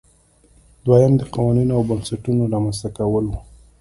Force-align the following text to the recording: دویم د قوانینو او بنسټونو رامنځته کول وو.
دویم 0.85 1.13
د 1.17 1.21
قوانینو 1.33 1.73
او 1.77 1.81
بنسټونو 1.89 2.43
رامنځته 2.53 2.89
کول 2.97 3.25
وو. 3.27 3.39